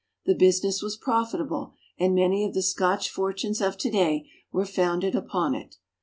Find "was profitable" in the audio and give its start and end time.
0.81-1.75